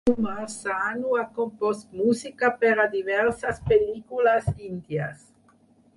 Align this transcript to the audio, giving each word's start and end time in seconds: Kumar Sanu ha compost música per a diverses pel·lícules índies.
Kumar 0.09 0.45
Sanu 0.51 1.11
ha 1.17 1.25
compost 1.35 1.93
música 1.99 2.51
per 2.63 2.73
a 2.85 2.89
diverses 2.97 3.61
pel·lícules 3.71 4.51
índies. 4.73 5.25